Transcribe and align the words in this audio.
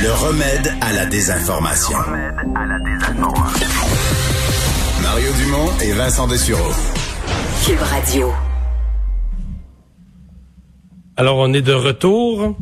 Le 0.00 0.12
remède 0.12 0.72
à 0.80 0.92
la 0.92 1.06
désinformation. 1.06 1.98
Mario 5.02 5.28
Dumont 5.40 5.70
et 5.82 5.92
Vincent 5.92 6.28
Dessureau. 6.28 6.70
Cube 7.66 7.80
Radio. 7.80 8.32
Alors, 11.16 11.38
on 11.38 11.52
est 11.52 11.62
de 11.62 11.72
retour. 11.72 12.54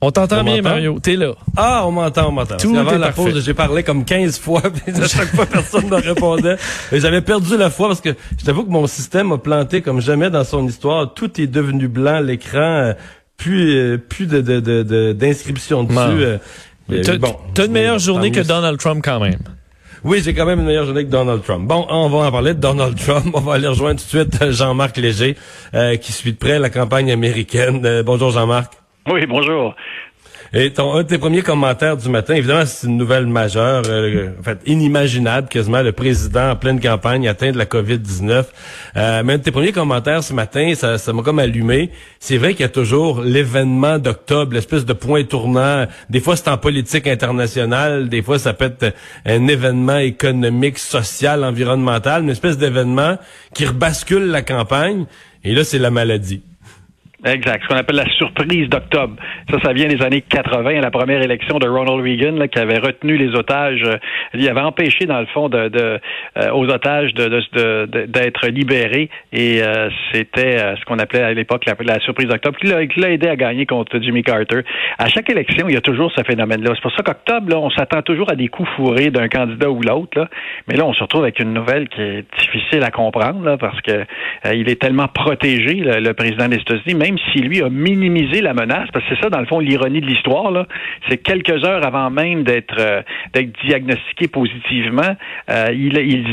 On 0.00 0.10
t'entend 0.10 0.42
bien? 0.42 0.62
Mario. 0.62 0.98
T'es 0.98 1.14
là. 1.14 1.34
Ah, 1.56 1.84
on 1.86 1.92
m'entend, 1.92 2.28
on 2.30 2.32
m'entend. 2.32 2.56
Tout 2.56 2.74
est 2.74 2.98
la 2.98 3.12
parfait. 3.12 3.30
pause, 3.32 3.44
j'ai 3.44 3.54
parlé 3.54 3.84
comme 3.84 4.04
15 4.04 4.40
fois, 4.40 4.62
puis 4.74 5.00
à 5.00 5.06
chaque 5.06 5.28
fois, 5.28 5.46
personne 5.46 5.88
ne 5.88 5.94
répondait. 5.94 6.56
Et 6.90 6.98
j'avais 6.98 7.20
perdu 7.20 7.56
la 7.56 7.70
foi 7.70 7.86
parce 7.86 8.00
que 8.00 8.16
je 8.36 8.44
t'avoue 8.44 8.64
que 8.64 8.70
mon 8.70 8.88
système 8.88 9.30
a 9.30 9.38
planté 9.38 9.80
comme 9.80 10.00
jamais 10.00 10.28
dans 10.28 10.44
son 10.44 10.66
histoire. 10.66 11.14
Tout 11.14 11.40
est 11.40 11.46
devenu 11.46 11.86
blanc, 11.86 12.18
l'écran, 12.18 12.58
euh, 12.58 12.94
plus, 13.36 13.76
euh, 13.76 13.98
plus 13.98 14.26
de, 14.26 14.40
de, 14.40 14.60
de, 14.60 14.82
de- 14.82 15.12
d'inscription 15.12 15.84
dessus. 15.84 15.96
Euh, 15.98 16.38
euh, 16.92 17.02
T'as 17.02 17.16
bon, 17.18 17.36
t'as 17.54 17.66
une 17.66 17.72
meilleure 17.72 17.98
journée 17.98 18.30
que. 18.30 18.40
Donald 18.40 18.78
Trump 18.78 19.02
quand 19.04 19.20
même. 19.20 19.38
Oui, 20.04 20.20
j'ai 20.22 20.34
quand 20.34 20.44
même 20.44 20.60
une 20.60 20.66
meilleure 20.66 20.84
journée 20.84 21.04
que 21.04 21.10
Donald 21.10 21.42
Trump. 21.42 21.66
Bon, 21.66 21.86
on 21.88 22.08
va 22.10 22.18
en 22.26 22.30
parler 22.30 22.52
de 22.52 22.60
Donald 22.60 22.94
Trump. 22.98 23.28
On 23.32 23.40
va 23.40 23.54
aller 23.54 23.66
rejoindre 23.68 23.98
tout 24.00 24.16
de 24.18 24.22
suite 24.22 24.42
euh, 24.42 24.52
Jean-Marc 24.52 24.98
Léger, 24.98 25.34
euh, 25.74 25.96
qui 25.96 26.12
suit 26.12 26.32
de 26.34 26.36
près 26.38 26.58
la 26.58 26.68
campagne 26.68 27.10
américaine. 27.10 27.80
Euh, 27.86 28.02
bonjour 28.02 28.30
Jean-Marc. 28.30 28.74
Oui, 29.10 29.24
bonjour. 29.26 29.74
Et 30.56 30.70
ton, 30.70 30.94
un 30.94 31.02
de 31.02 31.08
tes 31.08 31.18
premiers 31.18 31.42
commentaires 31.42 31.96
du 31.96 32.08
matin, 32.08 32.34
évidemment, 32.34 32.64
c'est 32.64 32.86
une 32.86 32.96
nouvelle 32.96 33.26
majeure, 33.26 33.82
euh, 33.88 34.28
en 34.38 34.42
fait, 34.44 34.60
inimaginable 34.66 35.48
quasiment, 35.48 35.82
le 35.82 35.90
président 35.90 36.50
en 36.50 36.54
pleine 36.54 36.78
campagne 36.78 37.26
atteint 37.26 37.50
de 37.50 37.58
la 37.58 37.64
COVID-19. 37.64 38.44
Euh, 38.96 39.22
mais 39.24 39.32
un 39.32 39.38
de 39.38 39.42
tes 39.42 39.50
premiers 39.50 39.72
commentaires 39.72 40.22
ce 40.22 40.32
matin, 40.32 40.72
ça 40.76 40.96
ça 40.96 41.12
m'a 41.12 41.22
comme 41.22 41.40
allumé. 41.40 41.90
C'est 42.20 42.36
vrai 42.36 42.52
qu'il 42.52 42.60
y 42.60 42.66
a 42.66 42.68
toujours 42.68 43.20
l'événement 43.20 43.98
d'octobre, 43.98 44.54
l'espèce 44.54 44.84
de 44.84 44.92
point 44.92 45.24
tournant. 45.24 45.86
Des 46.08 46.20
fois, 46.20 46.36
c'est 46.36 46.46
en 46.46 46.56
politique 46.56 47.08
internationale, 47.08 48.08
des 48.08 48.22
fois, 48.22 48.38
ça 48.38 48.52
peut 48.52 48.66
être 48.66 48.94
un 49.26 49.48
événement 49.48 49.98
économique, 49.98 50.78
social, 50.78 51.42
environnemental, 51.42 52.22
une 52.22 52.30
espèce 52.30 52.58
d'événement 52.58 53.18
qui 53.54 53.66
rebascule 53.66 54.26
la 54.26 54.42
campagne. 54.42 55.06
Et 55.42 55.52
là, 55.52 55.64
c'est 55.64 55.80
la 55.80 55.90
maladie. 55.90 56.42
Exact. 57.26 57.62
Ce 57.62 57.68
qu'on 57.68 57.76
appelle 57.76 57.96
la 57.96 58.08
surprise 58.16 58.68
d'octobre. 58.68 59.16
Ça, 59.50 59.58
ça 59.62 59.72
vient 59.72 59.86
des 59.86 60.02
années 60.02 60.20
80, 60.20 60.80
la 60.80 60.90
première 60.90 61.22
élection 61.22 61.58
de 61.58 61.66
Ronald 61.66 62.02
Reagan, 62.02 62.32
là, 62.36 62.48
qui 62.48 62.58
avait 62.58 62.78
retenu 62.78 63.16
les 63.16 63.34
otages. 63.34 63.82
euh, 63.84 63.96
il 64.34 64.46
avait 64.48 64.60
empêché, 64.60 65.06
dans 65.06 65.20
le 65.20 65.26
fond, 65.26 65.48
de, 65.48 65.68
de, 65.68 65.98
euh, 66.38 66.50
aux 66.52 66.68
otages 66.68 67.14
de, 67.14 67.28
de- 67.28 67.86
de- 67.86 68.06
d'être 68.06 68.46
libérés. 68.48 69.08
Et 69.32 69.62
euh, 69.62 69.88
c'était 70.12 70.60
euh, 70.62 70.76
ce 70.76 70.84
qu'on 70.84 70.98
appelait 70.98 71.22
à 71.22 71.32
l'époque 71.32 71.64
la, 71.64 71.98
surprise 72.00 72.28
d'octobre, 72.28 72.58
qui 72.58 72.66
l'a, 73.00 73.10
aidé 73.10 73.28
à 73.28 73.36
gagner 73.36 73.64
contre 73.64 73.98
Jimmy 74.02 74.22
Carter. 74.22 74.60
À 74.98 75.08
chaque 75.08 75.30
élection, 75.30 75.66
il 75.68 75.74
y 75.74 75.78
a 75.78 75.80
toujours 75.80 76.12
ce 76.14 76.22
phénomène-là. 76.24 76.72
C'est 76.74 76.82
pour 76.82 76.92
ça 76.92 77.02
qu'octobre, 77.02 77.56
on 77.56 77.70
s'attend 77.70 78.02
toujours 78.02 78.30
à 78.30 78.36
des 78.36 78.48
coups 78.48 78.68
fourrés 78.76 79.10
d'un 79.10 79.28
candidat 79.28 79.70
ou 79.70 79.80
l'autre. 79.80 80.28
Mais 80.68 80.76
là, 80.76 80.84
on 80.84 80.92
se 80.92 81.02
retrouve 81.02 81.22
avec 81.22 81.40
une 81.40 81.54
nouvelle 81.54 81.88
qui 81.88 82.02
est 82.02 82.24
difficile 82.38 82.82
à 82.82 82.90
comprendre, 82.90 83.42
là, 83.44 83.56
parce 83.56 83.80
que 83.80 83.92
euh, 83.92 84.54
il 84.54 84.68
est 84.68 84.80
tellement 84.80 85.08
protégé, 85.08 85.74
le 85.76 86.12
président 86.12 86.48
des 86.48 86.56
États-Unis, 86.56 86.94
même 86.94 87.13
si 87.18 87.40
lui 87.40 87.62
a 87.62 87.68
minimisé 87.68 88.40
la 88.40 88.54
menace, 88.54 88.88
parce 88.92 89.04
que 89.06 89.14
c'est 89.14 89.22
ça, 89.22 89.30
dans 89.30 89.40
le 89.40 89.46
fond, 89.46 89.58
l'ironie 89.58 90.00
de 90.00 90.06
l'histoire. 90.06 90.66
C'est 91.08 91.18
quelques 91.18 91.64
heures 91.64 91.84
avant 91.84 92.10
même 92.10 92.44
d'être 92.44 92.78
euh, 92.78 93.02
diagnostiqué 93.64 94.28
positivement, 94.28 95.16
euh, 95.50 95.66
il, 95.72 95.96
il 95.98 96.24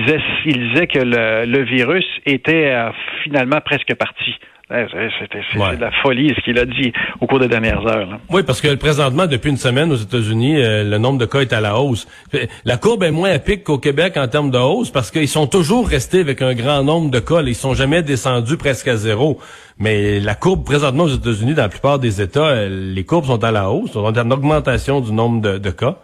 disait 0.45 0.87
que 0.87 0.99
le, 0.99 1.45
le 1.45 1.63
virus 1.63 2.05
était 2.25 2.71
euh, 2.71 2.91
finalement 3.23 3.59
presque 3.63 3.93
parti. 3.95 4.35
Ouais, 4.71 4.87
c'est- 4.93 5.59
Ouais. 5.59 5.75
de 5.75 5.81
la 5.81 5.91
folie 6.01 6.33
ce 6.35 6.41
qu'il 6.41 6.57
a 6.57 6.65
dit 6.65 6.93
au 7.19 7.27
cours 7.27 7.39
des 7.39 7.47
dernières 7.47 7.85
heures. 7.85 8.05
là. 8.09 8.19
Oui, 8.29 8.41
parce 8.43 8.61
que 8.61 8.73
présentement, 8.75 9.27
depuis 9.27 9.49
une 9.49 9.57
semaine 9.57 9.91
aux 9.91 9.95
États-Unis, 9.97 10.61
euh, 10.63 10.83
le 10.83 10.97
nombre 10.97 11.17
de 11.19 11.25
cas 11.25 11.39
est 11.41 11.51
à 11.53 11.59
la 11.61 11.77
hausse. 11.77 12.07
Fait- 12.31 12.47
La 12.63 12.77
courbe 12.77 13.03
est 13.03 13.11
moins 13.11 13.31
à 13.31 13.39
pic 13.39 13.63
qu'au 13.63 13.77
Québec 13.79 14.13
en 14.17 14.27
termes 14.27 14.49
de 14.51 14.57
hausse 14.57 14.89
parce 14.89 15.11
qu'ils 15.11 15.27
sont 15.27 15.47
toujours 15.47 15.87
restés 15.87 16.21
avec 16.21 16.41
un 16.41 16.53
grand 16.53 16.83
nombre 16.83 17.11
de 17.11 17.19
cas. 17.19 17.41
là. 17.41 17.49
Ils 17.49 17.55
sont 17.55 17.73
jamais 17.73 18.01
descendus 18.01 18.57
presque 18.57 18.87
à 18.87 18.95
zéro. 18.95 19.39
Mais 19.77 20.19
la 20.19 20.35
courbe 20.35 20.63
présentement 20.63 21.03
aux 21.05 21.09
États-Unis, 21.15 21.53
dans 21.55 21.63
la 21.63 21.69
plupart 21.69 21.97
des 21.99 22.21
États, 22.21 22.39
euh, 22.47 22.69
les 22.93 23.03
courbes 23.03 23.25
sont 23.25 23.43
à 23.43 23.51
la 23.51 23.69
hausse. 23.71 23.95
On 23.95 24.05
a 24.15 24.21
une 24.21 24.31
augmentation 24.33 25.01
du 25.01 25.11
nombre 25.11 25.41
de, 25.41 25.57
de 25.57 25.69
cas. 25.71 25.97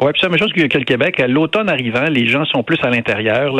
Oui, 0.00 0.10
puis 0.12 0.20
c'est 0.20 0.26
la 0.26 0.30
même 0.30 0.38
chose 0.38 0.52
que, 0.52 0.60
le 0.78 0.84
Québec. 0.84 1.20
À 1.20 1.28
L'automne 1.28 1.68
arrivant, 1.68 2.04
les 2.08 2.26
gens 2.26 2.44
sont 2.46 2.62
plus 2.62 2.78
à 2.82 2.90
l'intérieur. 2.90 3.54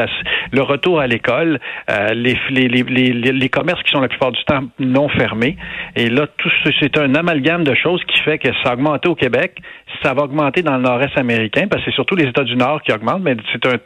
Le 0.50 0.62
retour 0.62 0.98
à 1.00 1.06
l'école, 1.06 1.60
euh, 1.90 2.14
les, 2.14 2.36
les, 2.50 2.68
les, 2.68 3.12
les, 3.12 3.48
commerces 3.48 3.82
qui 3.82 3.90
sont 3.92 4.00
la 4.00 4.08
plupart 4.08 4.32
du 4.32 4.42
temps 4.44 4.62
non 4.78 5.08
fermés. 5.08 5.56
Et 5.94 6.08
là, 6.08 6.26
tout 6.38 6.50
ce- 6.64 6.70
c'est 6.80 6.96
un 6.98 7.14
amalgame 7.14 7.64
de 7.64 7.74
choses 7.74 8.02
qui 8.04 8.18
fait 8.20 8.38
que 8.38 8.48
ça 8.62 8.70
a 8.70 8.74
augmenté 8.74 9.08
au 9.08 9.14
Québec, 9.14 9.58
ça 10.02 10.14
va 10.14 10.22
augmenter 10.22 10.62
dans 10.62 10.76
le 10.76 10.82
nord-est 10.82 11.16
américain, 11.18 11.66
parce 11.70 11.84
que 11.84 11.90
c'est 11.90 11.94
surtout 11.94 12.16
les 12.16 12.24
États 12.28 12.44
du 12.44 12.56
Nord 12.56 12.82
qui 12.82 12.92
augmentent, 12.92 13.22
mais 13.22 13.36
c'est 13.52 13.66
un, 13.66 13.76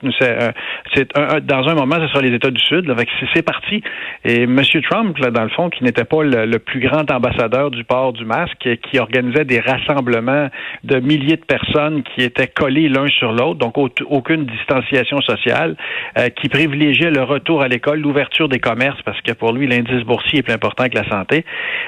c'est 0.95 1.19
un- 1.19 1.37
un- 1.37 1.41
dans 1.41 1.69
un 1.69 1.75
moment, 1.75 1.97
ce 2.01 2.09
sera 2.09 2.23
les 2.23 2.33
États 2.35 2.51
du 2.51 2.61
Sud. 2.61 2.87
Là, 2.87 2.95
c'est 3.35 3.43
parti. 3.43 3.83
Et 4.25 4.43
M. 4.45 4.61
Trump, 4.89 5.19
là, 5.19 5.31
dans 5.31 5.43
le 5.43 5.51
fond, 5.51 5.69
qui 5.69 5.83
n'était 5.85 6.05
pas 6.05 6.23
le, 6.23 6.47
le 6.47 6.59
plus 6.59 6.81
grand 6.81 7.11
ambassadeur 7.11 7.71
du 7.71 7.83
port 7.85 8.13
du 8.13 8.25
masque, 8.25 8.69
qui 8.91 8.99
organisait 8.99 9.45
des 9.45 9.61
rassemblements 9.61 10.49
de 10.85 11.01
milliers 11.01 11.37
de 11.37 11.45
personnes 11.45 12.03
qui 12.03 12.23
étaient 12.27 12.47
collés 12.49 12.89
l'un 12.89 13.07
sur 13.09 13.33
l'autre, 13.33 13.59
donc 13.59 13.79
au- 13.79 13.89
aucune 14.11 14.45
distanciation 14.45 15.21
sociale, 15.23 15.77
euh, 16.19 16.29
qui 16.29 16.49
privilégiait 16.49 17.11
le 17.11 17.23
retour 17.23 17.63
à 17.63 17.69
l'école, 17.69 18.01
l'ouverture 18.01 18.49
des 18.49 18.59
commerces, 18.61 19.01
parce 19.03 19.21
que 19.23 19.33
pour 19.33 19.53
lui, 19.53 19.67
l'indice 19.67 20.03
boursier 20.05 20.41
est 20.41 20.43
plus 20.43 20.53
important 20.53 20.89
que 20.89 20.97
la 20.97 21.09
santé. 21.09 21.45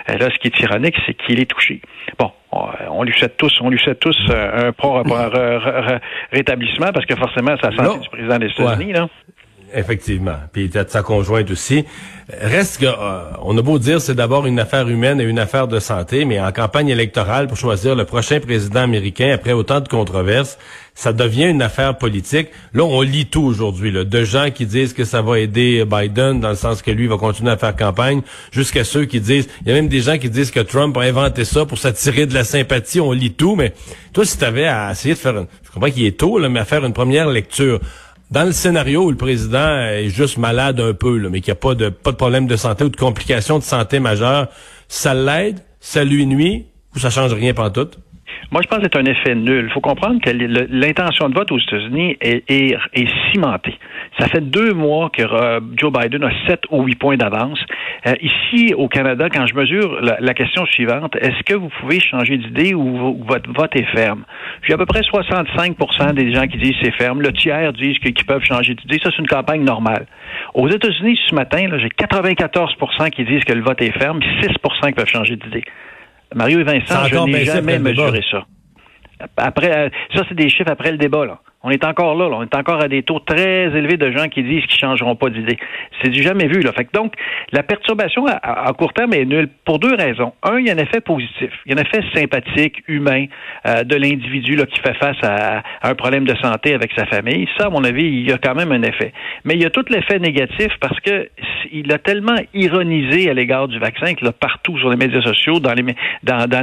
Euh, 0.09 0.16
là, 0.19 0.28
ce 0.32 0.38
qui 0.38 0.48
est 0.48 0.60
ironique, 0.60 0.97
c'est 1.06 1.15
qu'il 1.15 1.41
est 1.41 1.47
touché. 1.50 1.81
Bon, 2.19 2.31
on, 2.53 2.65
on 2.91 3.03
lui 3.03 3.12
souhaite 3.12 3.37
tous, 3.37 3.54
on 3.60 3.69
lui 3.71 3.78
souhaite 3.78 4.00
tous 4.00 4.16
euh, 4.31 4.69
un 4.69 4.72
prompt 4.72 5.03
rétablissement, 6.32 6.93
parce 6.93 7.06
que 7.06 7.16
forcément, 7.16 7.54
c'est 7.60 7.71
la 7.71 7.77
santé 7.77 7.88
du 8.00 8.09
président 8.09 8.38
des 8.38 8.48
États-Unis, 8.75 8.93
là. 8.93 9.09
Effectivement. 9.74 10.36
Puis 10.52 10.62
il 10.62 10.66
était 10.66 10.84
sa 10.88 11.02
conjointe 11.02 11.50
aussi. 11.50 11.84
Reste 12.30 12.80
que, 12.80 12.86
euh, 12.86 13.30
on 13.42 13.56
a 13.56 13.62
beau 13.62 13.78
dire, 13.78 14.00
c'est 14.00 14.14
d'abord 14.14 14.46
une 14.46 14.60
affaire 14.60 14.88
humaine 14.88 15.20
et 15.20 15.24
une 15.24 15.38
affaire 15.38 15.66
de 15.66 15.78
santé, 15.78 16.26
mais 16.26 16.38
en 16.40 16.52
campagne 16.52 16.88
électorale, 16.88 17.48
pour 17.48 17.56
choisir 17.56 17.94
le 17.94 18.04
prochain 18.04 18.38
président 18.38 18.80
américain, 18.80 19.30
après 19.32 19.52
autant 19.52 19.80
de 19.80 19.88
controverses, 19.88 20.58
ça 20.94 21.12
devient 21.12 21.46
une 21.46 21.62
affaire 21.62 21.96
politique. 21.96 22.48
Là, 22.74 22.84
on 22.84 23.00
lit 23.00 23.26
tout 23.26 23.42
aujourd'hui, 23.42 23.92
de 23.92 24.24
gens 24.24 24.50
qui 24.50 24.66
disent 24.66 24.92
que 24.92 25.04
ça 25.04 25.22
va 25.22 25.38
aider 25.38 25.84
Biden, 25.86 26.40
dans 26.40 26.50
le 26.50 26.56
sens 26.56 26.82
que 26.82 26.90
lui 26.90 27.06
va 27.06 27.16
continuer 27.16 27.50
à 27.50 27.56
faire 27.56 27.74
campagne, 27.74 28.20
jusqu'à 28.52 28.84
ceux 28.84 29.04
qui 29.04 29.20
disent, 29.20 29.48
il 29.62 29.68
y 29.68 29.70
a 29.70 29.74
même 29.74 29.88
des 29.88 30.00
gens 30.00 30.18
qui 30.18 30.28
disent 30.28 30.50
que 30.50 30.60
Trump 30.60 30.96
a 30.98 31.02
inventé 31.02 31.44
ça 31.44 31.64
pour 31.64 31.78
s'attirer 31.78 32.26
de 32.26 32.34
la 32.34 32.44
sympathie. 32.44 33.00
On 33.00 33.12
lit 33.12 33.32
tout, 33.32 33.54
mais 33.56 33.72
toi, 34.12 34.26
si 34.26 34.36
tu 34.36 34.44
avais 34.44 34.66
à 34.66 34.90
essayer 34.90 35.14
de 35.14 35.18
faire, 35.18 35.36
une, 35.36 35.46
je 35.62 35.70
comprends 35.70 35.90
qu'il 35.90 36.04
est 36.04 36.18
tôt, 36.18 36.38
là, 36.38 36.48
mais 36.48 36.60
à 36.60 36.64
faire 36.64 36.84
une 36.84 36.92
première 36.92 37.28
lecture, 37.28 37.80
dans 38.31 38.44
le 38.44 38.53
scénario 38.53 39.05
où 39.05 39.11
le 39.11 39.16
président 39.16 39.78
est 39.78 40.09
juste 40.09 40.37
malade 40.37 40.81
un 40.81 40.93
peu, 40.93 41.19
mais 41.28 41.41
qu'il 41.41 41.53
n'y 41.53 41.59
a 41.59 41.61
pas 41.61 41.75
de, 41.75 41.89
pas 41.89 42.12
de 42.12 42.16
problème 42.16 42.47
de 42.47 42.56
santé 42.56 42.84
ou 42.84 42.89
de 42.89 42.97
complications 42.97 43.59
de 43.59 43.65
santé 43.65 44.00
majeures, 44.00 44.49
ça 44.89 45.15
l'aide, 45.15 45.61
ça 45.81 46.05
lui 46.05 46.27
nuit 46.27 46.66
ou 46.94 46.99
ça 46.99 47.11
change 47.11 47.33
rien 47.33 47.55
tout? 47.71 47.89
Moi, 48.50 48.62
je 48.62 48.69
pense 48.69 48.78
que 48.78 48.87
c'est 48.91 48.99
un 48.99 49.04
effet 49.04 49.34
nul. 49.34 49.65
Il 49.69 49.72
faut 49.72 49.81
comprendre 49.81 50.21
que 50.21 50.31
l'intention 50.31 51.28
de 51.28 51.34
vote 51.34 51.53
aux 51.53 51.59
États-Unis 51.59 52.16
est, 52.21 52.76
cimentée. 53.32 53.75
Ça 54.19 54.26
fait 54.28 54.41
deux 54.41 54.72
mois 54.72 55.10
que 55.10 55.22
euh, 55.22 55.60
Joe 55.76 55.93
Biden 55.93 56.25
a 56.25 56.31
sept 56.47 56.62
ou 56.71 56.82
huit 56.84 56.98
points 56.98 57.16
d'avance. 57.16 57.60
Euh, 58.06 58.15
ici, 58.22 58.75
au 58.75 58.88
Canada, 58.88 59.28
quand 59.28 59.47
je 59.47 59.54
mesure 59.54 60.00
la, 60.00 60.34
question 60.34 60.65
suivante, 60.66 61.16
est-ce 61.16 61.43
que 61.44 61.54
vous 61.54 61.69
pouvez 61.81 62.00
changer 62.00 62.37
d'idée 62.38 62.75
ou, 62.75 62.97
vo- 62.97 63.19
votre 63.27 63.53
vote 63.53 63.75
est 63.77 63.87
ferme? 63.94 64.25
J'ai 64.62 64.72
à 64.75 64.78
peu 64.78 64.87
près 64.87 65.00
65% 65.00 66.15
des 66.15 66.32
gens 66.32 66.47
qui 66.47 66.59
disent 66.59 66.77
c'est 66.82 66.94
ferme. 66.94 67.21
Le 67.21 67.32
tiers 67.32 67.72
disent 67.72 67.98
qu'ils 67.98 68.15
peuvent 68.25 68.44
changer 68.44 68.75
d'idée. 68.75 68.98
Ça, 69.03 69.10
c'est 69.10 69.19
une 69.19 69.27
campagne 69.28 69.62
normale. 69.65 70.06
Aux 70.54 70.69
États-Unis, 70.69 71.19
ce 71.28 71.34
matin, 71.34 71.66
j'ai 71.78 71.88
94% 71.88 73.10
qui 73.10 73.25
disent 73.25 73.44
que 73.44 73.53
le 73.53 73.62
vote 73.62 73.81
est 73.82 73.97
ferme, 73.98 74.21
puis 74.21 74.31
6% 74.43 74.87
qui 74.88 74.93
peuvent 74.93 75.09
changer 75.09 75.37
d'idée. 75.37 75.65
Mario 76.34 76.61
et 76.61 76.65
Vincent, 76.65 77.05
je 77.05 77.16
n'ai 77.16 77.44
jamais 77.44 77.78
mesuré 77.78 78.22
ça. 78.30 78.47
Après, 79.36 79.77
euh, 79.77 79.89
ça, 80.15 80.22
c'est 80.28 80.34
des 80.34 80.48
chiffres 80.48 80.71
après 80.71 80.92
le 80.92 80.98
débat, 80.98 81.27
là. 81.27 81.41
On 81.65 81.71
est 81.71 81.84
encore 81.84 82.15
là. 82.15 82.27
On 82.27 82.43
est 82.43 82.55
encore 82.55 82.81
à 82.81 82.87
des 82.87 83.03
taux 83.03 83.19
très 83.19 83.65
élevés 83.65 83.97
de 83.97 84.13
gens 84.13 84.28
qui 84.28 84.45
disent 84.45 84.65
qu'ils 84.66 84.78
changeront 84.78 85.16
pas 85.16 85.28
d'idée. 85.28 85.59
C'est 86.01 86.10
du 86.10 86.22
jamais 86.22 86.47
vu, 86.47 86.60
là. 86.60 86.72
Fait 86.72 86.87
donc, 86.93 87.15
la 87.51 87.65
perturbation 87.65 88.27
à, 88.27 88.72
court 88.78 88.93
terme 88.93 89.13
est 89.15 89.25
nulle 89.25 89.49
pour 89.65 89.81
deux 89.81 89.95
raisons. 89.95 90.33
Un, 90.45 90.59
il 90.59 90.69
y 90.69 90.71
a 90.71 90.75
un 90.75 90.78
effet 90.78 91.01
positif. 91.01 91.51
Il 91.66 91.72
y 91.72 91.75
a 91.75 91.78
un 91.78 91.83
effet 91.83 92.01
sympathique, 92.15 92.84
humain, 92.87 93.27
euh, 93.66 93.83
de 93.83 93.97
l'individu, 93.97 94.57
qui 94.66 94.81
fait 94.81 94.95
face 94.95 95.16
à, 95.22 95.63
un 95.83 95.95
problème 95.97 96.25
de 96.25 96.37
santé 96.37 96.75
avec 96.75 96.93
sa 96.97 97.07
famille. 97.07 97.49
Ça, 97.59 97.66
à 97.66 97.71
mon 97.71 97.83
avis, 97.83 98.05
il 98.05 98.28
y 98.28 98.33
a 98.33 98.39
quand 98.39 98.55
même 98.55 98.71
un 98.71 98.83
effet. 98.83 99.13
Mais 99.45 99.55
il 99.55 99.63
y 99.63 99.66
a 99.66 99.71
tout 99.71 99.84
l'effet 99.91 100.21
négatif 100.21 100.69
parce 100.81 100.99
que 101.01 101.28
il 101.72 101.93
a 101.93 101.99
tellement 101.99 102.37
ironisé 102.55 103.28
à 103.28 103.34
l'égard 103.34 103.69
du 103.69 103.78
vaccin 103.78 104.15
que 104.15 104.25
là, 104.25 104.33
partout 104.33 104.78
sur 104.78 104.91
les 104.91 104.97
médias 104.97 105.21
sociaux, 105.22 105.59
dans 105.59 105.75
les, 105.75 105.83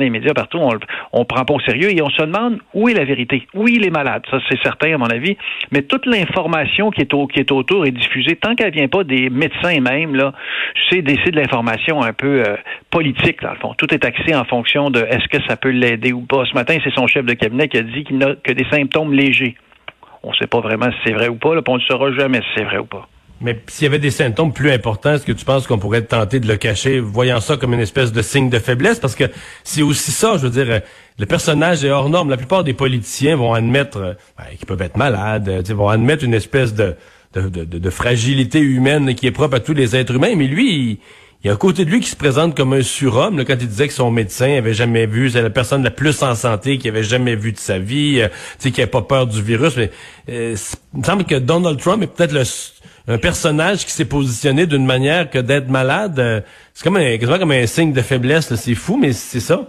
médias, 0.09 0.33
partout, 0.33 0.57
on, 0.59 0.71
on 1.11 1.25
prend 1.25 1.43
pas 1.43 1.53
au 1.53 1.59
sérieux 1.59 1.91
et 1.91 2.01
on 2.01 2.09
se 2.09 2.21
demande 2.21 2.59
où 2.73 2.87
est 2.89 2.93
la 2.93 3.03
vérité, 3.03 3.45
où 3.53 3.67
il 3.67 3.85
est 3.85 3.91
malade? 3.91 4.23
Ça, 4.31 4.39
c'est 4.49 4.61
certain 4.63 4.84
à 4.93 4.97
mon 4.97 5.07
avis. 5.07 5.37
Mais 5.71 5.81
toute 5.81 6.05
l'information 6.05 6.91
qui 6.91 7.01
est, 7.01 7.13
autour 7.13 7.85
est 7.85 7.91
diffusée. 7.91 8.35
Tant 8.35 8.55
qu'elle 8.55 8.71
vient 8.71 8.87
pas 8.87 9.03
des 9.03 9.29
médecins 9.29 9.79
même, 9.79 10.15
là, 10.15 10.33
c'est 10.89 11.01
de 11.01 11.35
l'information 11.35 12.01
un 12.01 12.13
peu 12.13 12.41
euh, 12.41 12.55
politique, 12.89 13.41
dans 13.41 13.51
le 13.51 13.57
fond. 13.57 13.73
Tout 13.77 13.93
est 13.93 14.05
axé 14.05 14.35
en 14.35 14.45
fonction 14.45 14.89
de 14.89 14.99
est-ce 14.99 15.27
que 15.27 15.43
ça 15.47 15.57
peut 15.57 15.69
l'aider 15.69 16.13
ou 16.13 16.21
pas. 16.21 16.45
Ce 16.45 16.53
matin, 16.53 16.77
c'est 16.83 16.93
son 16.93 17.07
chef 17.07 17.25
de 17.25 17.33
cabinet 17.33 17.67
qui 17.67 17.77
a 17.77 17.81
dit 17.81 18.03
qu'il 18.03 18.17
n'a 18.17 18.35
que 18.35 18.53
des 18.53 18.65
symptômes 18.71 19.13
légers. 19.13 19.55
On 20.23 20.31
ne 20.31 20.35
sait 20.35 20.47
pas 20.47 20.59
vraiment 20.59 20.91
si 20.91 20.97
c'est 21.05 21.13
vrai 21.13 21.27
ou 21.27 21.35
pas, 21.35 21.53
là, 21.55 21.61
on 21.67 21.75
ne 21.75 21.81
saura 21.81 22.11
jamais 22.11 22.39
si 22.39 22.47
c'est 22.55 22.63
vrai 22.63 22.77
ou 22.77 22.85
pas. 22.85 23.07
Mais 23.41 23.61
s'il 23.67 23.83
y 23.83 23.87
avait 23.87 23.99
des 23.99 24.11
symptômes 24.11 24.53
plus 24.53 24.71
importants, 24.71 25.13
est-ce 25.13 25.25
que 25.25 25.33
tu 25.33 25.43
penses 25.43 25.67
qu'on 25.67 25.77
pourrait 25.77 26.03
tenter 26.03 26.39
de 26.39 26.47
le 26.47 26.55
cacher, 26.55 26.99
voyant 26.99 27.41
ça 27.41 27.57
comme 27.57 27.73
une 27.73 27.81
espèce 27.81 28.13
de 28.13 28.21
signe 28.21 28.49
de 28.49 28.59
faiblesse? 28.59 28.99
Parce 28.99 29.15
que 29.15 29.25
c'est 29.63 29.81
aussi 29.81 30.11
ça, 30.11 30.37
je 30.37 30.47
veux 30.47 30.49
dire, 30.49 30.81
le 31.19 31.25
personnage 31.25 31.83
est 31.83 31.89
hors 31.89 32.09
norme. 32.09 32.29
La 32.29 32.37
plupart 32.37 32.63
des 32.63 32.73
politiciens 32.73 33.35
vont 33.35 33.53
admettre 33.53 33.97
euh, 33.97 34.13
ben, 34.37 34.45
qu'ils 34.57 34.65
peuvent 34.65 34.81
être 34.81 34.97
malades, 34.97 35.49
euh, 35.49 35.73
vont 35.73 35.89
admettre 35.89 36.23
une 36.23 36.33
espèce 36.33 36.73
de, 36.73 36.95
de, 37.33 37.49
de, 37.65 37.89
fragilité 37.89 38.59
humaine 38.59 39.13
qui 39.15 39.27
est 39.27 39.31
propre 39.31 39.57
à 39.57 39.59
tous 39.59 39.73
les 39.73 39.97
êtres 39.97 40.15
humains. 40.15 40.35
Mais 40.37 40.47
lui, 40.47 40.99
il, 41.43 41.47
y 41.47 41.49
a 41.49 41.53
un 41.53 41.57
côté 41.57 41.83
de 41.83 41.91
lui 41.91 41.99
qui 41.99 42.09
se 42.09 42.15
présente 42.15 42.55
comme 42.55 42.71
un 42.71 42.81
surhomme. 42.81 43.43
quand 43.43 43.57
il 43.59 43.67
disait 43.67 43.89
que 43.89 43.93
son 43.93 44.11
médecin 44.11 44.57
avait 44.57 44.73
jamais 44.73 45.07
vu, 45.07 45.29
c'est 45.29 45.41
la 45.41 45.49
personne 45.49 45.83
la 45.83 45.91
plus 45.91 46.23
en 46.23 46.35
santé 46.35 46.77
qu'il 46.77 46.89
avait 46.89 47.03
jamais 47.03 47.35
vu 47.35 47.51
de 47.51 47.59
sa 47.59 47.79
vie, 47.79 48.21
euh, 48.21 48.29
qui 48.59 48.71
n'avait 48.71 48.87
pas 48.87 49.01
peur 49.01 49.27
du 49.27 49.41
virus. 49.41 49.75
Mais 49.75 49.91
il 50.29 50.55
me 50.93 51.03
semble 51.03 51.25
que 51.25 51.35
Donald 51.35 51.79
Trump 51.79 52.01
est 52.01 52.07
peut-être 52.07 52.31
le 52.31 52.45
un 53.07 53.17
personnage 53.17 53.85
qui 53.85 53.91
s'est 53.91 54.07
positionné 54.07 54.65
d'une 54.65 54.85
manière 54.85 55.29
que 55.29 55.39
d'être 55.39 55.69
malade, 55.69 56.19
euh, 56.19 56.41
c'est 56.73 56.83
comme 56.83 56.97
un, 56.97 57.17
quasiment 57.17 57.39
comme 57.39 57.51
un 57.51 57.65
signe 57.65 57.93
de 57.93 58.01
faiblesse. 58.01 58.53
C'est 58.55 58.75
fou, 58.75 58.97
mais 58.97 59.13
c'est 59.13 59.39
ça. 59.39 59.67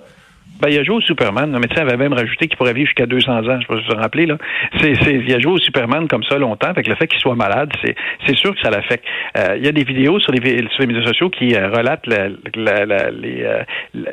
Ben, 0.61 0.71
il 0.71 0.79
a 0.79 0.85
joué 0.85 0.97
au 0.97 1.01
Superman. 1.01 1.53
Le 1.53 1.59
médecin 1.59 1.83
avait 1.83 1.97
même 1.97 2.15
rajouté 2.15 2.49
qu'il 2.49 2.57
pourrait 2.57 2.73
vivre 2.73 2.87
jusqu'à 2.87 3.07
200 3.07 3.31
ans. 3.31 3.43
Je 3.43 3.61
sais 3.61 3.67
pas 3.67 3.77
si 3.77 3.83
vous 3.83 3.95
vous 3.95 4.01
rappelez, 4.01 4.27
là. 4.27 4.39
C'est, 4.81 4.95
c'est, 5.03 5.15
il 5.15 5.35
a 5.35 5.39
joué 5.39 5.53
au 5.53 5.59
Superman 5.59 6.09
comme 6.09 6.25
ça 6.25 6.39
longtemps. 6.39 6.73
Fait 6.75 6.83
que 6.83 6.89
le 6.89 6.97
fait 6.97 7.07
qu'il 7.07 7.21
soit 7.21 7.35
malade, 7.35 7.71
c'est, 7.85 7.95
c'est 8.27 8.37
sûr 8.37 8.55
que 8.55 8.61
ça 8.63 8.71
l'affecte. 8.71 9.05
Euh, 9.37 9.57
il 9.59 9.65
y 9.65 9.69
a 9.69 9.73
des 9.73 9.85
vidéos 9.85 10.19
sur 10.19 10.33
les, 10.33 10.41
sur 10.71 10.81
les 10.81 10.87
médias 10.87 11.05
sociaux 11.07 11.29
qui 11.29 11.55
euh, 11.55 11.69
relatent 11.69 12.07
la, 12.07 12.29
la, 12.55 12.87
la, 12.87 13.11
les, 13.11 13.43
euh, 13.43 13.63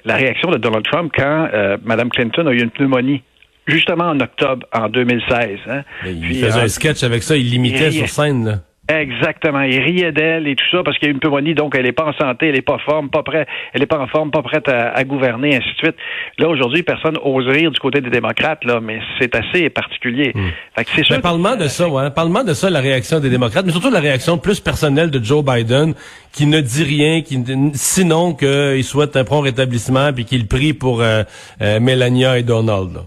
la, 0.04 0.16
réaction 0.16 0.50
de 0.50 0.58
Donald 0.58 0.84
Trump 0.86 1.12
quand 1.16 1.50
Mme 1.86 2.10
Clinton 2.10 2.46
a 2.48 2.52
eu 2.52 2.62
une 2.62 2.72
pneumonie 2.72 3.24
justement 3.68 4.06
en 4.06 4.20
octobre 4.20 4.68
en 4.74 4.90
2016. 4.90 5.60
Hein. 5.70 5.84
il 6.06 6.36
faisait 6.36 6.60
un 6.60 6.68
sketch 6.68 7.04
avec 7.04 7.24
ça, 7.24 7.38
il 7.38 7.50
l'imitait 7.50 7.92
sur 7.92 8.10
scène. 8.10 8.46
Là. 8.46 8.54
Exactement. 8.90 9.62
Il 9.62 9.80
riait 9.80 10.12
d'elle 10.12 10.46
et 10.46 10.56
tout 10.56 10.66
ça 10.70 10.84
parce 10.84 10.98
qu'il 10.98 11.08
y 11.08 11.12
a 11.12 11.14
une 11.14 11.20
pneumonie, 11.20 11.54
donc 11.54 11.74
elle 11.76 11.84
n'est 11.84 11.94
pas 11.94 12.04
en 12.04 12.14
santé, 12.14 12.48
elle 12.48 12.56
n'est 12.56 12.62
pas 12.62 12.80
forme, 12.80 13.10
pas 13.10 13.24
prête, 13.24 13.48
elle 13.74 13.80
n'est 13.80 13.88
pas 13.88 14.00
en 14.00 14.08
forme, 14.08 14.30
pas 14.30 14.42
prête 14.42 14.68
à, 14.68 15.02
gouverner, 15.06 15.56
ainsi 15.56 15.70
de 15.70 15.78
suite. 15.78 15.96
Là 16.38 16.50
aujourd'hui, 16.50 16.84
personne 16.84 17.18
ose 17.24 17.48
rire 17.48 17.72
du 17.72 17.80
côté 17.80 18.02
des 18.02 18.10
démocrates, 18.10 18.66
là, 18.66 18.82
mais 18.82 19.00
c'est 19.20 19.34
assez 19.36 19.70
particulier. 19.70 20.34
Hmm. 20.36 20.84
c'est 20.96 21.04
sûr. 21.04 21.22
parlement 21.22 21.56
de 21.56 21.68
ça, 21.68 21.88
ouais. 21.88 22.10
Parlement 22.12 22.44
de 22.44 22.54
ça, 22.54 22.70
la 22.70 22.82
réaction 22.82 23.22
des 23.22 23.30
démocrates, 23.30 23.66
mais 23.66 23.72
surtout 23.72 23.90
la 23.90 24.02
réaction 24.02 24.38
plus 24.38 24.60
personnelle 24.60 25.12
de 25.12 25.24
Joe 25.24 25.46
Biden, 25.46 25.94
qui 26.34 26.46
ne 26.46 26.60
dit 26.60 26.84
rien, 26.84 27.22
qui 27.22 27.42
sinon 27.76 28.34
qu'il 28.34 28.84
souhaite 28.84 29.16
un 29.16 29.24
prompt 29.24 29.42
rétablissement 29.42 30.12
puis 30.12 30.26
qu'il 30.26 30.46
prie 30.48 30.74
pour 30.74 31.02
euh, 31.02 31.24
euh, 31.62 31.80
Melania 31.80 32.38
et 32.38 32.44
Donald. 32.44 32.94
Là. 32.94 33.02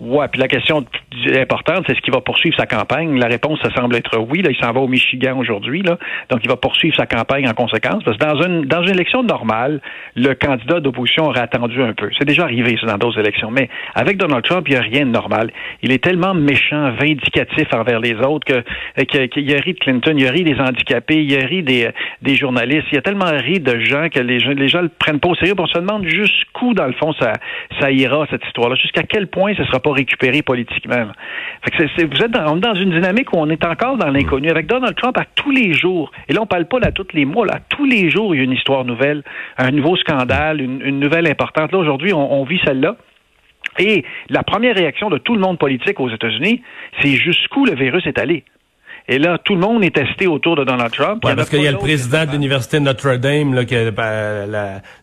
Ouais, 0.00 0.26
puis 0.28 0.40
la 0.40 0.48
question 0.48 0.84
importante, 1.34 1.84
c'est 1.86 1.92
est-ce 1.92 2.00
qu'il 2.00 2.12
va 2.12 2.20
poursuivre 2.20 2.56
sa 2.56 2.66
campagne? 2.66 3.18
La 3.18 3.26
réponse, 3.26 3.58
ça 3.62 3.70
semble 3.74 3.96
être 3.96 4.18
oui. 4.18 4.42
Là, 4.42 4.50
il 4.50 4.56
s'en 4.56 4.72
va 4.72 4.80
au 4.80 4.88
Michigan 4.88 5.36
aujourd'hui, 5.38 5.82
là. 5.82 5.98
Donc, 6.30 6.40
il 6.44 6.48
va 6.48 6.56
poursuivre 6.56 6.96
sa 6.96 7.06
campagne 7.06 7.48
en 7.48 7.54
conséquence. 7.54 8.02
Parce 8.04 8.16
que 8.16 8.24
dans 8.24 8.42
une, 8.42 8.64
dans 8.66 8.82
une 8.82 8.90
élection 8.90 9.22
normale, 9.22 9.80
le 10.14 10.34
candidat 10.34 10.80
d'opposition 10.80 11.24
aurait 11.24 11.40
attendu 11.40 11.82
un 11.82 11.92
peu. 11.92 12.10
C'est 12.18 12.24
déjà 12.24 12.44
arrivé, 12.44 12.76
ça, 12.80 12.86
dans 12.86 12.98
d'autres 12.98 13.18
élections. 13.18 13.50
Mais 13.50 13.68
avec 13.94 14.16
Donald 14.16 14.44
Trump, 14.44 14.66
il 14.68 14.72
n'y 14.72 14.78
a 14.78 14.82
rien 14.82 15.06
de 15.06 15.10
normal. 15.10 15.50
Il 15.82 15.92
est 15.92 16.02
tellement 16.02 16.34
méchant, 16.34 16.92
vindicatif 16.92 17.66
envers 17.72 18.00
les 18.00 18.14
autres 18.14 18.46
que, 18.46 19.26
qu'il 19.26 19.54
a 19.54 19.60
ri 19.60 19.74
de 19.74 19.78
Clinton, 19.78 20.14
il 20.16 20.26
a 20.26 20.30
ri 20.30 20.44
des 20.44 20.60
handicapés, 20.60 21.22
il 21.22 21.36
a 21.36 21.46
ri 21.46 21.62
des, 21.62 21.88
des 22.22 22.36
journalistes. 22.36 22.86
Il 22.92 22.98
a 22.98 23.02
tellement 23.02 23.30
ri 23.30 23.60
de 23.60 23.78
gens 23.80 24.08
que 24.08 24.20
les, 24.20 24.38
les 24.38 24.68
gens 24.68 24.82
le 24.82 24.88
prennent 24.88 25.20
pas 25.20 25.28
au 25.28 25.34
sérieux. 25.34 25.54
On 25.58 25.66
se 25.66 25.78
demande 25.78 26.06
jusqu'où, 26.06 26.74
dans 26.74 26.86
le 26.86 26.92
fond, 26.92 27.12
ça, 27.14 27.32
ça 27.80 27.90
ira, 27.90 28.26
cette 28.30 28.44
histoire-là. 28.46 28.76
Jusqu'à 28.76 29.02
quel 29.02 29.26
point 29.26 29.54
ce 29.56 29.64
sera 29.68 29.80
pas 29.80 29.92
récupéré 29.92 30.42
politiquement. 30.42 31.06
vous 31.64 32.22
êtes 32.22 32.30
dans, 32.30 32.56
dans 32.56 32.74
une 32.74 32.90
dynamique 32.90 33.32
où 33.32 33.36
on 33.38 33.48
est 33.48 33.64
encore 33.64 33.96
dans 33.96 34.10
l'inconnu. 34.10 34.50
Avec 34.50 34.66
Donald 34.66 34.96
Trump, 34.96 35.16
à 35.18 35.24
tous 35.34 35.50
les 35.50 35.72
jours, 35.72 36.10
et 36.28 36.32
là, 36.32 36.42
on 36.42 36.46
parle 36.46 36.66
pas 36.66 36.78
là 36.78 36.92
tous 36.92 37.06
les 37.12 37.24
mois, 37.24 37.46
là, 37.46 37.54
à 37.56 37.60
tous 37.60 37.84
les 37.84 38.10
jours, 38.10 38.34
il 38.34 38.38
y 38.38 38.40
a 38.40 38.44
une 38.44 38.52
histoire 38.52 38.84
nouvelle, 38.84 39.22
un 39.56 39.70
nouveau 39.70 39.96
scandale, 39.96 40.60
une, 40.60 41.00
nouvelle 41.00 41.26
importante. 41.26 41.72
Là, 41.72 41.78
aujourd'hui, 41.78 42.12
on, 42.12 42.44
vit 42.44 42.60
celle-là. 42.64 42.96
Et 43.78 44.04
la 44.28 44.42
première 44.42 44.74
réaction 44.74 45.10
de 45.10 45.18
tout 45.18 45.34
le 45.34 45.40
monde 45.40 45.58
politique 45.58 46.00
aux 46.00 46.10
États-Unis, 46.10 46.62
c'est 47.00 47.12
jusqu'où 47.12 47.64
le 47.64 47.74
virus 47.74 48.06
est 48.06 48.18
allé. 48.18 48.44
Et 49.10 49.18
là, 49.18 49.38
tout 49.38 49.54
le 49.54 49.60
monde 49.60 49.82
est 49.84 49.94
testé 49.94 50.26
autour 50.26 50.56
de 50.56 50.64
Donald 50.64 50.92
Trump. 50.92 51.24
Ouais, 51.24 51.34
parce 51.34 51.48
qu'il 51.48 51.62
y 51.62 51.66
a 51.66 51.72
le 51.72 51.78
président 51.78 52.26
de 52.26 52.32
l'Université 52.32 52.78
de 52.78 52.84
Notre-Dame, 52.84 53.54
là, 53.54 53.64
que 53.64 53.88
ben, 53.88 54.46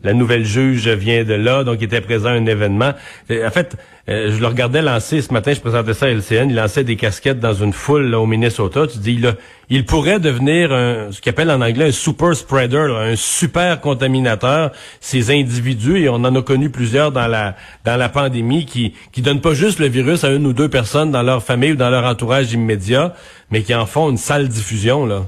la, 0.03 0.13
nouvelle 0.13 0.45
juge 0.45 0.87
vient 0.87 1.23
de 1.23 1.33
là, 1.33 1.63
donc 1.63 1.77
il 1.79 1.85
était 1.85 2.01
présent 2.01 2.29
à 2.29 2.33
un 2.33 2.45
événement. 2.45 2.91
En 3.31 3.49
fait, 3.49 3.77
euh, 4.07 4.31
je 4.31 4.39
le 4.39 4.45
regardais 4.45 4.83
lancer 4.83 5.21
ce 5.21 5.33
matin, 5.33 5.53
je 5.53 5.59
présentais 5.59 5.95
ça 5.95 6.05
à 6.05 6.09
LCN, 6.09 6.49
il 6.49 6.55
lançait 6.55 6.83
des 6.83 6.95
casquettes 6.95 7.39
dans 7.39 7.55
une 7.55 7.73
foule 7.73 8.03
là, 8.03 8.19
au 8.19 8.27
Minnesota. 8.27 8.85
Tu 8.85 8.99
dis, 8.99 9.17
là, 9.17 9.33
il 9.69 9.83
pourrait 9.83 10.19
devenir 10.19 10.71
un, 10.71 11.11
ce 11.11 11.21
qu'il 11.21 11.31
appelle 11.31 11.49
en 11.49 11.59
anglais 11.61 11.87
un 11.87 11.91
super 11.91 12.35
spreader, 12.35 12.93
un 12.95 13.15
super 13.15 13.81
contaminateur. 13.81 14.71
Ces 14.99 15.31
individus, 15.31 16.03
et 16.03 16.09
on 16.09 16.15
en 16.15 16.35
a 16.35 16.41
connu 16.43 16.69
plusieurs 16.69 17.11
dans 17.11 17.27
la 17.27 17.55
dans 17.83 17.97
la 17.97 18.09
pandémie, 18.09 18.67
qui 18.67 18.93
qui 19.11 19.23
donnent 19.23 19.41
pas 19.41 19.55
juste 19.55 19.79
le 19.79 19.87
virus 19.87 20.23
à 20.23 20.29
une 20.29 20.45
ou 20.45 20.53
deux 20.53 20.69
personnes 20.69 21.09
dans 21.09 21.23
leur 21.23 21.41
famille 21.41 21.71
ou 21.71 21.75
dans 21.75 21.89
leur 21.89 22.05
entourage 22.05 22.53
immédiat, 22.53 23.15
mais 23.49 23.63
qui 23.63 23.73
en 23.73 23.87
font 23.87 24.11
une 24.11 24.17
sale 24.17 24.47
diffusion 24.47 25.07
là. 25.07 25.23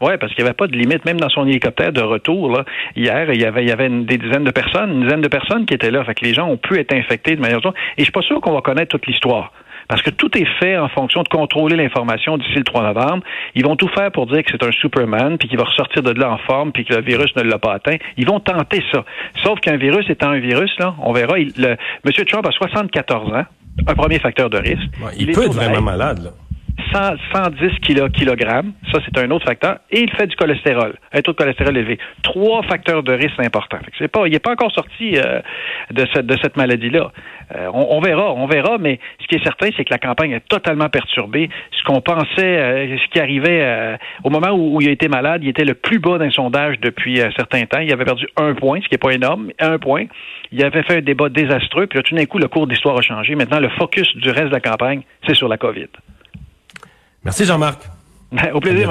Oui, 0.00 0.12
parce 0.20 0.34
qu'il 0.34 0.44
n'y 0.44 0.48
avait 0.48 0.56
pas 0.56 0.66
de 0.66 0.76
limite, 0.76 1.04
même 1.04 1.18
dans 1.18 1.30
son 1.30 1.46
hélicoptère 1.46 1.92
de 1.92 2.02
retour, 2.02 2.50
là, 2.50 2.64
hier, 2.96 3.32
il 3.32 3.40
y 3.40 3.44
avait, 3.44 3.62
il 3.62 3.68
y 3.68 3.72
avait 3.72 3.88
des 3.88 4.18
dizaines 4.18 4.44
de 4.44 4.50
personnes, 4.50 4.92
une 4.92 5.02
dizaine 5.04 5.22
de 5.22 5.28
personnes 5.28 5.64
qui 5.64 5.74
étaient 5.74 5.90
là. 5.90 6.04
Fait 6.04 6.14
que 6.14 6.24
les 6.24 6.34
gens 6.34 6.48
ont 6.48 6.58
pu 6.58 6.78
être 6.78 6.92
infectés 6.92 7.34
de 7.34 7.40
manière. 7.40 7.58
Et 7.58 7.72
je 7.98 8.02
suis 8.02 8.12
pas 8.12 8.22
sûr 8.22 8.40
qu'on 8.40 8.52
va 8.52 8.60
connaître 8.60 8.90
toute 8.90 9.06
l'histoire. 9.06 9.52
Parce 9.88 10.02
que 10.02 10.10
tout 10.10 10.36
est 10.36 10.48
fait 10.58 10.76
en 10.76 10.88
fonction 10.88 11.22
de 11.22 11.28
contrôler 11.28 11.76
l'information 11.76 12.38
d'ici 12.38 12.56
le 12.56 12.64
3 12.64 12.82
novembre. 12.82 13.22
Ils 13.54 13.64
vont 13.64 13.76
tout 13.76 13.88
faire 13.88 14.10
pour 14.10 14.26
dire 14.26 14.42
que 14.42 14.50
c'est 14.50 14.62
un 14.62 14.72
Superman, 14.72 15.38
puis 15.38 15.48
qu'il 15.48 15.58
va 15.58 15.64
ressortir 15.64 16.02
de 16.02 16.10
là 16.10 16.32
en 16.32 16.38
forme, 16.38 16.72
puis 16.72 16.84
que 16.84 16.94
le 16.94 17.02
virus 17.02 17.34
ne 17.36 17.42
l'a 17.42 17.58
pas 17.58 17.74
atteint. 17.74 17.96
Ils 18.16 18.26
vont 18.26 18.40
tenter 18.40 18.82
ça. 18.92 19.04
Sauf 19.42 19.60
qu'un 19.60 19.76
virus 19.76 20.08
étant 20.10 20.30
un 20.30 20.40
virus, 20.40 20.72
là, 20.78 20.94
on 21.00 21.12
verra. 21.12 21.38
Il, 21.38 21.52
le, 21.56 21.76
M. 22.04 22.24
Trump 22.28 22.46
a 22.46 22.50
74 22.50 23.32
ans, 23.32 23.44
un 23.86 23.94
premier 23.94 24.18
facteur 24.18 24.50
de 24.50 24.58
risque. 24.58 24.90
il, 25.16 25.30
peut 25.32 25.44
être 25.44 25.54
vraiment 25.54 25.82
malade, 25.82 26.18
là. 26.24 26.30
110 26.92 27.80
kilogrammes, 27.80 28.72
ça 28.92 28.98
c'est 29.04 29.18
un 29.18 29.30
autre 29.30 29.46
facteur, 29.46 29.78
et 29.90 30.02
il 30.02 30.10
fait 30.10 30.26
du 30.26 30.36
cholestérol, 30.36 30.94
un 31.12 31.20
taux 31.20 31.32
de 31.32 31.36
cholestérol 31.36 31.76
élevé. 31.76 31.98
Trois 32.22 32.62
facteurs 32.62 33.02
de 33.02 33.12
risque 33.12 33.38
importants. 33.38 33.78
C'est 33.98 34.08
pas, 34.08 34.26
il 34.26 34.32
n'est 34.32 34.38
pas 34.38 34.52
encore 34.52 34.72
sorti 34.72 35.16
euh, 35.16 35.40
de, 35.90 36.06
cette, 36.12 36.26
de 36.26 36.36
cette 36.42 36.56
maladie-là. 36.56 37.12
Euh, 37.54 37.70
on, 37.72 38.00
verra, 38.00 38.32
on 38.32 38.46
verra, 38.46 38.78
mais 38.78 38.98
ce 39.20 39.26
qui 39.26 39.36
est 39.36 39.44
certain, 39.44 39.68
c'est 39.76 39.84
que 39.84 39.92
la 39.92 39.98
campagne 39.98 40.32
est 40.32 40.48
totalement 40.48 40.88
perturbée. 40.88 41.48
Ce 41.72 41.82
qu'on 41.84 42.00
pensait, 42.00 42.58
euh, 42.58 42.96
ce 42.98 43.10
qui 43.12 43.20
arrivait 43.20 43.96
au 44.24 44.30
moment 44.30 44.50
où, 44.52 44.80
il 44.80 44.88
a 44.88 44.92
été 44.92 45.08
malade, 45.08 45.42
il 45.44 45.48
était 45.48 45.64
le 45.64 45.74
plus 45.74 45.98
bas 45.98 46.18
d'un 46.18 46.30
sondage 46.30 46.80
depuis 46.80 47.20
un 47.20 47.30
certain 47.32 47.64
temps. 47.66 47.80
Il 47.80 47.92
avait 47.92 48.04
perdu 48.04 48.26
un 48.36 48.54
point, 48.54 48.80
ce 48.80 48.88
qui 48.88 48.94
n'est 48.94 48.98
pas 48.98 49.12
énorme, 49.12 49.50
un 49.60 49.78
point. 49.78 50.06
Il 50.52 50.64
avait 50.64 50.82
fait 50.82 50.98
un 50.98 51.00
débat 51.00 51.28
désastreux, 51.28 51.86
puis 51.86 51.98
là, 51.98 52.02
tout 52.02 52.14
d'un 52.14 52.26
coup, 52.26 52.38
le 52.38 52.48
cours 52.48 52.66
d'histoire 52.66 52.96
a 52.98 53.02
changé. 53.02 53.34
Maintenant, 53.34 53.60
le 53.60 53.68
focus 53.70 54.16
du 54.16 54.30
reste 54.30 54.46
de 54.48 54.52
la 54.52 54.60
campagne, 54.60 55.02
c'est 55.26 55.34
sur 55.34 55.48
la 55.48 55.56
COVID. 55.56 55.88
Merci 57.26 57.44
Jean-Marc. 57.44 57.80
Au 58.54 58.60
plaisir. 58.60 58.88